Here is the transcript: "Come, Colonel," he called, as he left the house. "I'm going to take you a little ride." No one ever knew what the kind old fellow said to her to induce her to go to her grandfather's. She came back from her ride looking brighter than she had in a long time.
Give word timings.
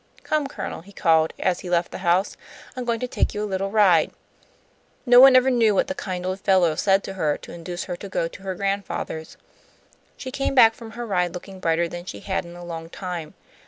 "Come, 0.23 0.47
Colonel," 0.47 0.81
he 0.81 0.91
called, 0.93 1.31
as 1.39 1.59
he 1.59 1.69
left 1.69 1.91
the 1.91 1.99
house. 1.99 2.35
"I'm 2.75 2.85
going 2.85 2.99
to 3.01 3.07
take 3.07 3.35
you 3.35 3.43
a 3.43 3.45
little 3.45 3.69
ride." 3.69 4.09
No 5.05 5.19
one 5.19 5.35
ever 5.35 5.51
knew 5.51 5.75
what 5.75 5.85
the 5.89 5.93
kind 5.93 6.25
old 6.25 6.39
fellow 6.39 6.73
said 6.73 7.03
to 7.03 7.13
her 7.13 7.37
to 7.37 7.53
induce 7.53 7.83
her 7.83 7.95
to 7.97 8.09
go 8.09 8.27
to 8.27 8.41
her 8.41 8.55
grandfather's. 8.55 9.37
She 10.17 10.31
came 10.31 10.55
back 10.55 10.73
from 10.73 10.93
her 10.93 11.05
ride 11.05 11.35
looking 11.35 11.59
brighter 11.59 11.87
than 11.87 12.05
she 12.05 12.21
had 12.21 12.45
in 12.47 12.55
a 12.55 12.65
long 12.65 12.89
time. 12.89 13.35